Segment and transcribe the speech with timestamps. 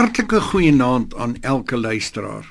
[0.00, 2.46] Hartlike goeienaand aan elke luisteraar.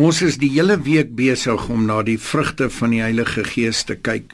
[0.00, 3.92] Ons is die hele week besig om na die vrugte van die Heilige Gees te
[3.92, 4.30] kyk.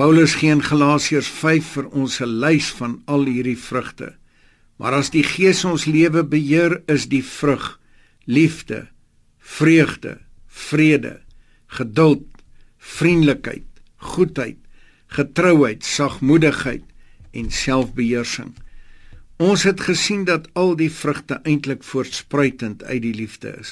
[0.00, 4.14] Paulus gee in Galasiërs 5 vir ons 'n lys van al hierdie vrugte.
[4.78, 7.78] Maar as die Gees ons lewe beheer, is die vrug
[8.24, 8.88] liefde,
[9.38, 11.20] vreugde, vrede,
[11.66, 12.24] geduld,
[12.78, 14.56] vriendelikheid, goedheid,
[15.06, 16.84] getrouheid, sagmoedigheid
[17.32, 18.54] en selfbeheersing.
[19.40, 23.70] Ons het gesien dat al die vrugte eintlik voortspruitend uit die liefde is.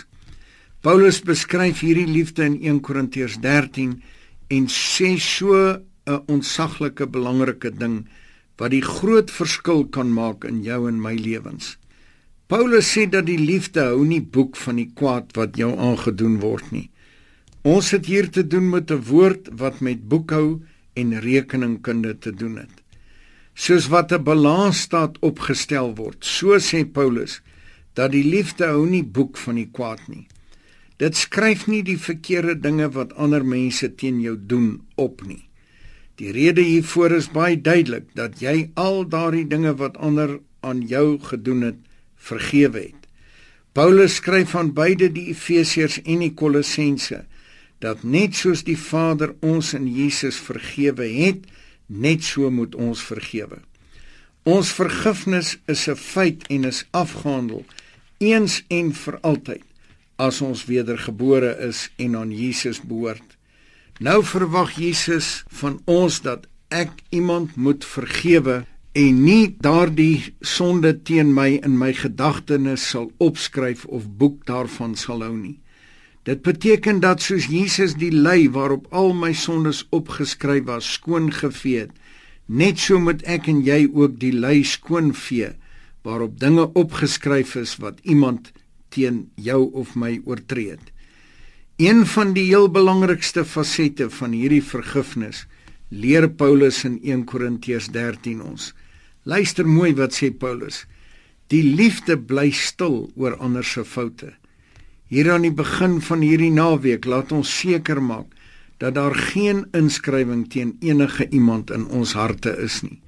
[0.80, 3.98] Paulus beskryf hierdie liefde in 1 Korintiërs 13
[4.56, 5.52] en sê so
[6.06, 8.08] 'n ontsaglike belangrike ding
[8.56, 11.76] wat die groot verskil kan maak in jou en my lewens.
[12.46, 16.72] Paulus sê dat die liefde hou nie boek van die kwaad wat jou aangedoen word
[16.72, 16.90] nie.
[17.62, 20.62] Ons het hier te doen met 'n woord wat met boekhou
[20.94, 22.77] en rekeningkunde te doen het
[23.58, 26.24] soos wat 'n balansstaat opgestel word.
[26.24, 27.40] So sê Paulus
[27.94, 30.26] dat die liefde hou nie boek van die kwaad nie.
[30.96, 35.48] Dit skryf nie die verkeerde dinge wat ander mense teen jou doen op nie.
[36.18, 41.18] Die rede hiervoor is baie duidelik dat jy al daardie dinge wat ander aan jou
[41.18, 41.78] gedoen het,
[42.16, 43.06] vergewe het.
[43.72, 47.24] Paulus skryf aan beide die Efesiërs en die Kolossense
[47.78, 51.46] dat net soos die Vader ons in Jesus vergewe het,
[51.88, 53.58] net so moet ons vergewe.
[54.48, 57.64] Ons vergifnis is 'n feit en is afgehandel
[58.18, 59.62] eens en vir altyd
[60.16, 63.36] as ons wedergebore is en aan Jesus behoort.
[63.98, 71.30] Nou verwag Jesus van ons dat ek iemand moet vergewe en nie daardie sonde teen
[71.34, 75.58] my in my gedagtenis sal opskryf of boek daarvan sal hou nie.
[76.28, 81.86] Dit beteken dat soos Jesus die lei waarop al my sondes opgeskryf was skoon gevee
[81.86, 81.94] het,
[82.44, 85.54] net so moet ek en jy ook die lei skoon vee
[86.04, 88.50] waarop dinge opgeskryf is wat iemand
[88.92, 90.92] teen jou of my oortree het.
[91.80, 95.46] Een van die heel belangrikste fasette van hierdie vergifnis
[95.88, 98.74] leer Paulus in 1 Korintiërs 13 ons.
[99.24, 100.84] Luister mooi wat sê Paulus.
[101.48, 104.34] Die liefde bly stil oor ander se foute.
[105.08, 108.34] Hier aan die begin van hierdie naweek laat ons seker maak
[108.78, 113.00] dat daar geen inskrywing teen enige iemand in ons harte is nie.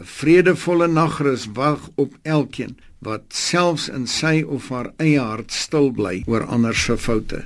[0.00, 5.92] 'n Vredevolle nagrus wag op elkeen wat selfs in sy of haar eie hart stil
[5.92, 7.44] bly oor ander se foute.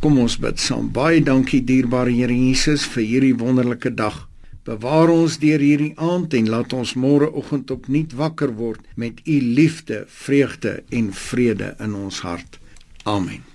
[0.00, 0.90] Kom ons bid saam.
[0.92, 4.28] Baie dankie dierbare Here Jesus vir hierdie wonderlike dag.
[4.64, 10.04] Bewaar ons deur hierdie aand en laat ons môreoggend opnuut wakker word met u liefde,
[10.08, 12.63] vreugde en vrede in ons hart.
[13.06, 13.53] Amen.